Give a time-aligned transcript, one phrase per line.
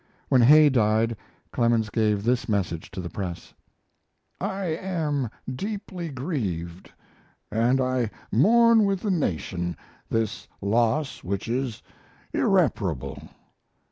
[0.29, 1.15] When Hay died
[1.51, 3.53] Clemens gave this message to the press:
[4.39, 9.77] I am deeply grieved, & I mourn with the nation
[10.09, 11.83] this loss which is
[12.33, 13.29] irreparable.